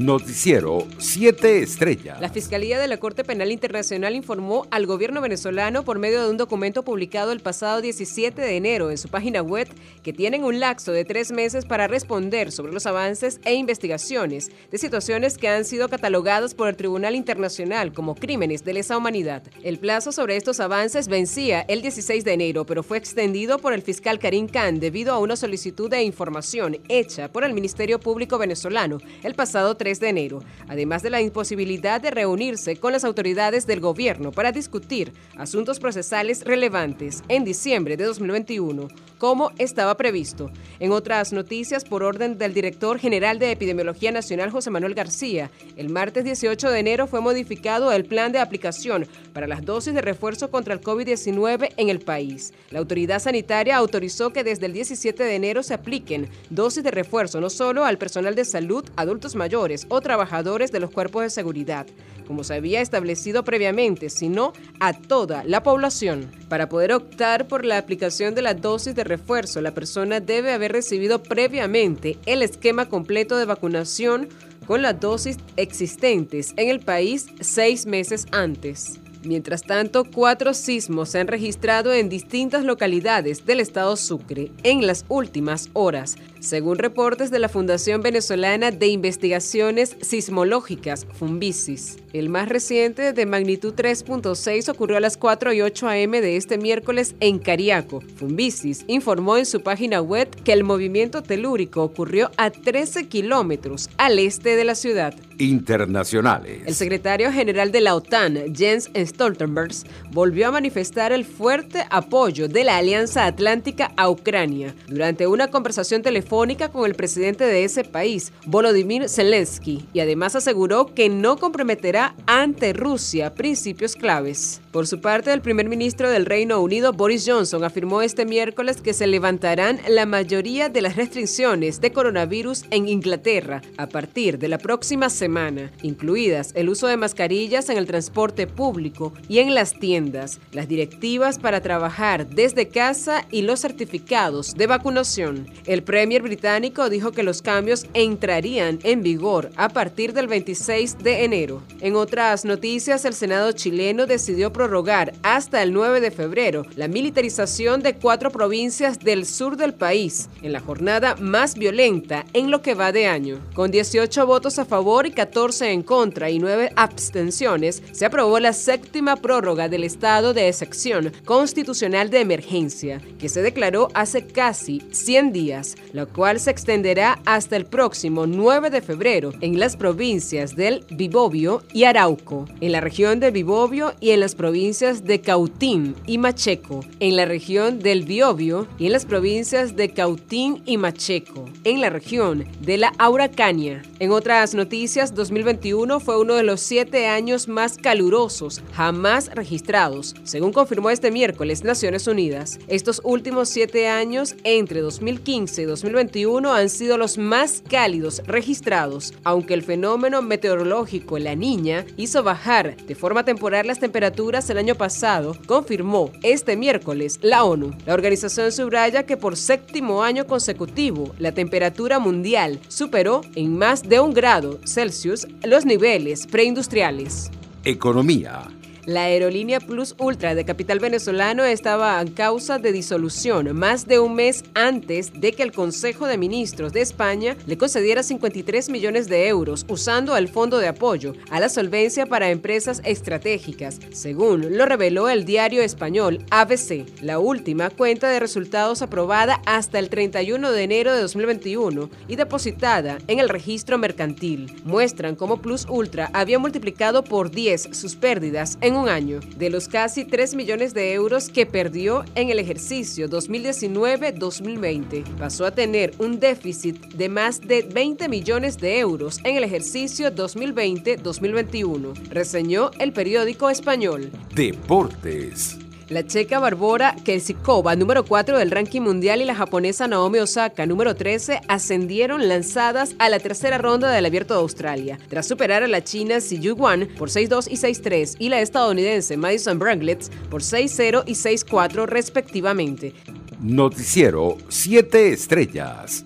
Noticiero 0.00 0.86
7 0.96 1.58
Estrellas. 1.58 2.18
La 2.22 2.30
Fiscalía 2.30 2.78
de 2.78 2.88
la 2.88 2.96
Corte 2.96 3.22
Penal 3.22 3.52
Internacional 3.52 4.16
informó 4.16 4.66
al 4.70 4.86
gobierno 4.86 5.20
venezolano 5.20 5.84
por 5.84 5.98
medio 5.98 6.22
de 6.22 6.30
un 6.30 6.38
documento 6.38 6.82
publicado 6.82 7.32
el 7.32 7.40
pasado 7.40 7.82
17 7.82 8.40
de 8.40 8.56
enero 8.56 8.90
en 8.90 8.96
su 8.96 9.10
página 9.10 9.42
web 9.42 9.68
que 10.02 10.14
tienen 10.14 10.42
un 10.42 10.58
lapso 10.58 10.92
de 10.92 11.04
tres 11.04 11.32
meses 11.32 11.66
para 11.66 11.86
responder 11.86 12.50
sobre 12.50 12.72
los 12.72 12.86
avances 12.86 13.42
e 13.44 13.52
investigaciones 13.52 14.50
de 14.70 14.78
situaciones 14.78 15.36
que 15.36 15.48
han 15.48 15.66
sido 15.66 15.90
catalogadas 15.90 16.54
por 16.54 16.68
el 16.68 16.76
Tribunal 16.76 17.14
Internacional 17.14 17.92
como 17.92 18.14
crímenes 18.14 18.64
de 18.64 18.72
lesa 18.72 18.96
humanidad. 18.96 19.42
El 19.62 19.78
plazo 19.78 20.12
sobre 20.12 20.36
estos 20.36 20.60
avances 20.60 21.08
vencía 21.08 21.60
el 21.68 21.82
16 21.82 22.24
de 22.24 22.32
enero, 22.32 22.64
pero 22.64 22.82
fue 22.82 22.96
extendido 22.96 23.58
por 23.58 23.74
el 23.74 23.82
fiscal 23.82 24.18
Karim 24.18 24.48
Khan 24.48 24.80
debido 24.80 25.12
a 25.12 25.18
una 25.18 25.36
solicitud 25.36 25.90
de 25.90 26.02
información 26.04 26.78
hecha 26.88 27.30
por 27.30 27.44
el 27.44 27.52
Ministerio 27.52 28.00
Público 28.00 28.38
venezolano 28.38 28.96
el 29.22 29.34
pasado 29.34 29.74
3 29.74 29.89
de 29.98 30.10
enero, 30.10 30.40
además 30.68 31.02
de 31.02 31.10
la 31.10 31.20
imposibilidad 31.20 32.00
de 32.00 32.10
reunirse 32.10 32.76
con 32.76 32.92
las 32.92 33.04
autoridades 33.04 33.66
del 33.66 33.80
gobierno 33.80 34.30
para 34.30 34.52
discutir 34.52 35.12
asuntos 35.36 35.80
procesales 35.80 36.44
relevantes 36.44 37.24
en 37.28 37.44
diciembre 37.44 37.96
de 37.96 38.04
2021, 38.04 38.88
como 39.18 39.50
estaba 39.58 39.96
previsto. 39.96 40.50
En 40.78 40.92
otras 40.92 41.32
noticias, 41.32 41.84
por 41.84 42.02
orden 42.02 42.38
del 42.38 42.54
director 42.54 42.98
general 42.98 43.38
de 43.38 43.50
Epidemiología 43.50 44.12
Nacional, 44.12 44.50
José 44.50 44.70
Manuel 44.70 44.94
García, 44.94 45.50
el 45.76 45.88
martes 45.88 46.24
18 46.24 46.70
de 46.70 46.78
enero 46.78 47.06
fue 47.06 47.20
modificado 47.20 47.92
el 47.92 48.04
plan 48.04 48.32
de 48.32 48.38
aplicación 48.38 49.06
para 49.32 49.46
las 49.46 49.64
dosis 49.64 49.94
de 49.94 50.02
refuerzo 50.02 50.50
contra 50.50 50.74
el 50.74 50.80
COVID-19 50.80 51.72
en 51.76 51.88
el 51.88 52.00
país. 52.00 52.52
La 52.70 52.78
autoridad 52.78 53.18
sanitaria 53.18 53.76
autorizó 53.76 54.32
que 54.32 54.44
desde 54.44 54.66
el 54.66 54.72
17 54.72 55.22
de 55.22 55.34
enero 55.34 55.62
se 55.62 55.74
apliquen 55.74 56.28
dosis 56.50 56.84
de 56.84 56.90
refuerzo 56.90 57.40
no 57.40 57.50
solo 57.50 57.84
al 57.84 57.98
personal 57.98 58.34
de 58.34 58.44
salud, 58.44 58.84
adultos 58.96 59.34
mayores, 59.34 59.79
o 59.88 60.00
trabajadores 60.00 60.72
de 60.72 60.80
los 60.80 60.90
cuerpos 60.90 61.22
de 61.22 61.30
seguridad, 61.30 61.86
como 62.26 62.44
se 62.44 62.54
había 62.54 62.80
establecido 62.80 63.44
previamente, 63.44 64.10
sino 64.10 64.52
a 64.78 64.92
toda 64.92 65.42
la 65.44 65.62
población. 65.62 66.30
Para 66.48 66.68
poder 66.68 66.92
optar 66.92 67.48
por 67.48 67.64
la 67.64 67.78
aplicación 67.78 68.34
de 68.34 68.42
la 68.42 68.54
dosis 68.54 68.94
de 68.94 69.04
refuerzo, 69.04 69.60
la 69.60 69.74
persona 69.74 70.20
debe 70.20 70.52
haber 70.52 70.72
recibido 70.72 71.22
previamente 71.22 72.18
el 72.26 72.42
esquema 72.42 72.88
completo 72.88 73.36
de 73.36 73.46
vacunación 73.46 74.28
con 74.66 74.82
las 74.82 75.00
dosis 75.00 75.38
existentes 75.56 76.54
en 76.56 76.68
el 76.68 76.80
país 76.80 77.26
seis 77.40 77.86
meses 77.86 78.26
antes. 78.30 79.00
Mientras 79.22 79.62
tanto, 79.64 80.04
cuatro 80.04 80.54
sismos 80.54 81.10
se 81.10 81.18
han 81.18 81.26
registrado 81.26 81.92
en 81.92 82.08
distintas 82.08 82.64
localidades 82.64 83.44
del 83.44 83.60
estado 83.60 83.96
Sucre 83.96 84.50
en 84.62 84.86
las 84.86 85.04
últimas 85.08 85.68
horas, 85.74 86.16
según 86.40 86.78
reportes 86.78 87.30
de 87.30 87.38
la 87.38 87.50
Fundación 87.50 88.00
Venezolana 88.00 88.70
de 88.70 88.86
Investigaciones 88.86 89.96
Sismológicas, 90.00 91.06
FUNVISIS. 91.18 91.98
El 92.14 92.30
más 92.30 92.48
reciente, 92.48 93.12
de 93.12 93.26
magnitud 93.26 93.74
3.6, 93.74 94.70
ocurrió 94.70 94.96
a 94.96 95.00
las 95.00 95.18
4 95.18 95.52
y 95.52 95.60
8 95.60 95.88
a.m. 95.88 96.20
de 96.22 96.36
este 96.36 96.56
miércoles 96.56 97.14
en 97.20 97.38
Cariaco. 97.38 98.00
FUNVISIS 98.16 98.84
informó 98.88 99.36
en 99.36 99.44
su 99.44 99.60
página 99.62 100.00
web 100.00 100.28
que 100.44 100.54
el 100.54 100.64
movimiento 100.64 101.22
telúrico 101.22 101.82
ocurrió 101.82 102.30
a 102.38 102.50
13 102.50 103.06
kilómetros 103.08 103.90
al 103.98 104.18
este 104.18 104.56
de 104.56 104.64
la 104.64 104.74
ciudad. 104.74 105.14
Internacionales. 105.40 106.62
El 106.66 106.74
secretario 106.74 107.32
general 107.32 107.72
de 107.72 107.80
la 107.80 107.94
OTAN, 107.94 108.54
Jens 108.54 108.90
Stoltenberg, 108.94 109.72
volvió 110.12 110.48
a 110.48 110.52
manifestar 110.52 111.12
el 111.12 111.24
fuerte 111.24 111.84
apoyo 111.90 112.46
de 112.46 112.64
la 112.64 112.76
Alianza 112.76 113.26
Atlántica 113.26 113.92
a 113.96 114.10
Ucrania 114.10 114.74
durante 114.86 115.26
una 115.26 115.48
conversación 115.48 116.02
telefónica 116.02 116.68
con 116.68 116.86
el 116.86 116.94
presidente 116.94 117.44
de 117.44 117.64
ese 117.64 117.84
país, 117.84 118.32
Volodymyr 118.46 119.08
Zelensky, 119.08 119.88
y 119.92 120.00
además 120.00 120.36
aseguró 120.36 120.94
que 120.94 121.08
no 121.08 121.38
comprometerá 121.38 122.14
ante 122.26 122.72
Rusia 122.72 123.34
principios 123.34 123.96
claves. 123.96 124.60
Por 124.70 124.86
su 124.86 125.00
parte, 125.00 125.32
el 125.32 125.40
primer 125.40 125.68
ministro 125.68 126.08
del 126.08 126.26
Reino 126.26 126.60
Unido, 126.60 126.92
Boris 126.92 127.24
Johnson, 127.26 127.64
afirmó 127.64 128.02
este 128.02 128.24
miércoles 128.24 128.80
que 128.80 128.94
se 128.94 129.08
levantarán 129.08 129.80
la 129.88 130.06
mayoría 130.06 130.68
de 130.68 130.80
las 130.80 130.94
restricciones 130.94 131.80
de 131.80 131.90
coronavirus 131.90 132.64
en 132.70 132.86
Inglaterra 132.86 133.62
a 133.78 133.88
partir 133.88 134.38
de 134.38 134.46
la 134.46 134.58
próxima 134.58 135.10
semana, 135.10 135.72
incluidas 135.82 136.52
el 136.54 136.68
uso 136.68 136.86
de 136.86 136.96
mascarillas 136.96 137.68
en 137.68 137.78
el 137.78 137.88
transporte 137.88 138.46
público 138.46 139.12
y 139.28 139.40
en 139.40 139.56
las 139.56 139.72
tiendas, 139.72 140.38
las 140.52 140.68
directivas 140.68 141.40
para 141.40 141.60
trabajar 141.60 142.28
desde 142.28 142.68
casa 142.68 143.26
y 143.28 143.42
los 143.42 143.62
certificados 143.62 144.54
de 144.54 144.68
vacunación. 144.68 145.48
El 145.66 145.82
premier 145.82 146.22
británico 146.22 146.88
dijo 146.90 147.10
que 147.10 147.24
los 147.24 147.42
cambios 147.42 147.86
entrarían 147.92 148.78
en 148.84 149.02
vigor 149.02 149.50
a 149.56 149.68
partir 149.68 150.12
del 150.12 150.28
26 150.28 150.98
de 150.98 151.24
enero. 151.24 151.60
En 151.80 151.96
otras 151.96 152.44
noticias, 152.44 153.04
el 153.04 153.14
Senado 153.14 153.50
chileno 153.50 154.06
decidió 154.06 154.52
prorrogar 154.60 155.14
hasta 155.22 155.62
el 155.62 155.72
9 155.72 156.02
de 156.02 156.10
febrero 156.10 156.66
la 156.76 156.86
militarización 156.86 157.82
de 157.82 157.94
cuatro 157.94 158.30
provincias 158.30 158.98
del 158.98 159.24
sur 159.24 159.56
del 159.56 159.72
país, 159.72 160.28
en 160.42 160.52
la 160.52 160.60
jornada 160.60 161.16
más 161.16 161.54
violenta 161.54 162.26
en 162.34 162.50
lo 162.50 162.60
que 162.60 162.74
va 162.74 162.92
de 162.92 163.06
año. 163.06 163.40
Con 163.54 163.70
18 163.70 164.26
votos 164.26 164.58
a 164.58 164.66
favor 164.66 165.06
y 165.06 165.12
14 165.12 165.70
en 165.72 165.82
contra 165.82 166.28
y 166.28 166.38
9 166.38 166.72
abstenciones, 166.76 167.82
se 167.92 168.04
aprobó 168.04 168.38
la 168.38 168.52
séptima 168.52 169.16
prórroga 169.16 169.70
del 169.70 169.82
estado 169.82 170.34
de 170.34 170.48
excepción 170.48 171.10
constitucional 171.24 172.10
de 172.10 172.20
emergencia, 172.20 173.00
que 173.18 173.30
se 173.30 173.40
declaró 173.40 173.88
hace 173.94 174.26
casi 174.26 174.82
100 174.90 175.32
días, 175.32 175.74
lo 175.94 176.06
cual 176.06 176.38
se 176.38 176.50
extenderá 176.50 177.18
hasta 177.24 177.56
el 177.56 177.64
próximo 177.64 178.26
9 178.26 178.68
de 178.68 178.82
febrero 178.82 179.32
en 179.40 179.58
las 179.58 179.78
provincias 179.78 180.54
del 180.54 180.84
Bibobio 180.90 181.62
y 181.72 181.84
Arauco, 181.84 182.44
en 182.60 182.72
la 182.72 182.82
región 182.82 183.20
de 183.20 183.30
Bibobio 183.30 183.94
y 184.00 184.10
en 184.10 184.20
las 184.20 184.34
provincias 184.34 184.49
de 184.50 185.20
Cautín 185.20 185.94
y 186.06 186.18
Macheco, 186.18 186.80
en 186.98 187.14
la 187.14 187.24
región 187.24 187.78
del 187.78 188.02
Biobio 188.02 188.66
y 188.80 188.86
en 188.86 188.92
las 188.92 189.06
provincias 189.06 189.76
de 189.76 189.90
Cautín 189.90 190.60
y 190.66 190.76
Macheco, 190.76 191.44
en 191.62 191.80
la 191.80 191.88
región 191.88 192.48
de 192.60 192.76
la 192.76 192.92
Auracania. 192.98 193.82
En 194.00 194.10
otras 194.10 194.56
noticias, 194.56 195.14
2021 195.14 196.00
fue 196.00 196.20
uno 196.20 196.34
de 196.34 196.42
los 196.42 196.60
siete 196.60 197.06
años 197.06 197.46
más 197.46 197.76
calurosos 197.76 198.60
jamás 198.72 199.30
registrados, 199.32 200.16
según 200.24 200.52
confirmó 200.52 200.90
este 200.90 201.12
miércoles 201.12 201.62
Naciones 201.62 202.08
Unidas. 202.08 202.58
Estos 202.66 203.00
últimos 203.04 203.48
siete 203.50 203.86
años, 203.88 204.34
entre 204.42 204.80
2015 204.80 205.62
y 205.62 205.64
2021, 205.64 206.52
han 206.52 206.70
sido 206.70 206.98
los 206.98 207.18
más 207.18 207.62
cálidos 207.68 208.20
registrados, 208.26 209.14
aunque 209.22 209.54
el 209.54 209.62
fenómeno 209.62 210.22
meteorológico 210.22 211.20
La 211.20 211.36
Niña 211.36 211.84
hizo 211.96 212.24
bajar 212.24 212.76
de 212.76 212.94
forma 212.96 213.24
temporal 213.24 213.68
las 213.68 213.78
temperaturas 213.78 214.39
el 214.48 214.58
año 214.58 214.74
pasado, 214.76 215.36
confirmó 215.46 216.10
este 216.22 216.56
miércoles 216.56 217.18
la 217.20 217.44
ONU. 217.44 217.72
La 217.84 217.94
organización 217.94 218.52
subraya 218.52 219.04
que 219.04 219.16
por 219.16 219.36
séptimo 219.36 220.02
año 220.02 220.26
consecutivo 220.26 221.14
la 221.18 221.32
temperatura 221.32 221.98
mundial 221.98 222.60
superó 222.68 223.20
en 223.34 223.58
más 223.58 223.82
de 223.82 224.00
un 224.00 224.14
grado 224.14 224.60
Celsius 224.64 225.26
los 225.42 225.66
niveles 225.66 226.26
preindustriales. 226.26 227.30
Economía. 227.64 228.48
La 228.90 229.04
aerolínea 229.04 229.60
Plus 229.60 229.94
Ultra 230.00 230.34
de 230.34 230.44
capital 230.44 230.80
venezolano 230.80 231.44
estaba 231.44 232.00
en 232.00 232.08
causa 232.08 232.58
de 232.58 232.72
disolución 232.72 233.56
más 233.56 233.86
de 233.86 234.00
un 234.00 234.16
mes 234.16 234.42
antes 234.54 235.12
de 235.14 235.30
que 235.30 235.44
el 235.44 235.52
Consejo 235.52 236.08
de 236.08 236.18
Ministros 236.18 236.72
de 236.72 236.80
España 236.80 237.36
le 237.46 237.56
concediera 237.56 238.02
53 238.02 238.68
millones 238.68 239.08
de 239.08 239.28
euros 239.28 239.64
usando 239.68 240.16
el 240.16 240.26
Fondo 240.26 240.58
de 240.58 240.66
Apoyo 240.66 241.12
a 241.30 241.38
la 241.38 241.48
Solvencia 241.48 242.06
para 242.06 242.30
Empresas 242.30 242.82
Estratégicas, 242.84 243.78
según 243.92 244.58
lo 244.58 244.66
reveló 244.66 245.08
el 245.08 245.24
diario 245.24 245.62
español 245.62 246.26
ABC. 246.32 246.84
La 247.00 247.20
última 247.20 247.70
cuenta 247.70 248.08
de 248.08 248.18
resultados 248.18 248.82
aprobada 248.82 249.40
hasta 249.46 249.78
el 249.78 249.88
31 249.88 250.50
de 250.50 250.64
enero 250.64 250.92
de 250.92 251.02
2021 251.02 251.90
y 252.08 252.16
depositada 252.16 252.98
en 253.06 253.20
el 253.20 253.28
registro 253.28 253.78
mercantil 253.78 254.52
muestran 254.64 255.14
cómo 255.14 255.36
Plus 255.36 255.64
Ultra 255.68 256.10
había 256.12 256.40
multiplicado 256.40 257.04
por 257.04 257.30
10 257.30 257.68
sus 257.70 257.94
pérdidas 257.94 258.58
en 258.60 258.74
un 258.74 258.79
año, 258.88 259.20
de 259.36 259.50
los 259.50 259.68
casi 259.68 260.04
3 260.04 260.34
millones 260.34 260.74
de 260.74 260.92
euros 260.92 261.28
que 261.28 261.46
perdió 261.46 262.04
en 262.14 262.30
el 262.30 262.38
ejercicio 262.38 263.08
2019-2020. 263.08 265.04
Pasó 265.16 265.46
a 265.46 265.50
tener 265.50 265.92
un 265.98 266.20
déficit 266.20 266.94
de 266.94 267.08
más 267.08 267.40
de 267.40 267.62
20 267.62 268.08
millones 268.08 268.58
de 268.58 268.78
euros 268.78 269.20
en 269.24 269.36
el 269.36 269.44
ejercicio 269.44 270.10
2020-2021, 270.10 272.08
reseñó 272.08 272.70
el 272.78 272.92
periódico 272.92 273.50
español. 273.50 274.10
Deportes. 274.34 275.58
La 275.90 276.06
checa 276.06 276.38
Barbora 276.38 276.94
Kelsikova, 277.04 277.74
número 277.74 278.04
4 278.04 278.38
del 278.38 278.52
ranking 278.52 278.80
mundial, 278.80 279.22
y 279.22 279.24
la 279.24 279.34
japonesa 279.34 279.88
Naomi 279.88 280.20
Osaka, 280.20 280.64
número 280.64 280.94
13, 280.94 281.40
ascendieron 281.48 282.28
lanzadas 282.28 282.94
a 283.00 283.08
la 283.08 283.18
tercera 283.18 283.58
ronda 283.58 283.90
del 283.90 284.06
Abierto 284.06 284.34
de 284.34 284.40
Australia, 284.40 285.00
tras 285.08 285.26
superar 285.26 285.64
a 285.64 285.66
la 285.66 285.82
china 285.82 286.20
Si 286.20 286.38
Yuan 286.38 286.88
por 286.96 287.08
6-2 287.08 287.48
y 287.50 287.56
6-3 287.56 288.16
y 288.20 288.28
la 288.28 288.40
estadounidense 288.40 289.16
Madison 289.16 289.58
Branglitz 289.58 290.10
por 290.30 290.42
6-0 290.42 291.02
y 291.06 291.14
6-4 291.14 291.86
respectivamente. 291.86 292.94
Noticiero 293.40 294.36
7 294.48 295.12
Estrellas. 295.12 296.04